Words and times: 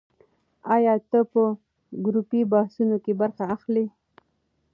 ایا 0.75 0.93
ته 1.09 1.19
په 1.31 1.41
ګروپي 2.05 2.41
بحثونو 2.51 2.97
کې 3.03 3.13
برخه 3.21 3.43
اخلې؟ 3.55 3.85